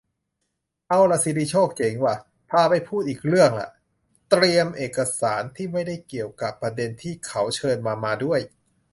[0.87, 2.15] เอาล่ะ ศิริโชค เจ๋งว่ะ
[2.49, 3.69] พาไปพูดอีกเรื่องละ
[4.29, 8.39] เตรียมเอกสาร-ที่ไม่ได้เกี่ยวกะประเด็นที่เขาเชิญมา-มาด้วย